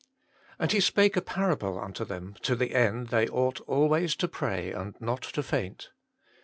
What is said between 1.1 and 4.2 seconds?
a parable unto them, to the end, they ought always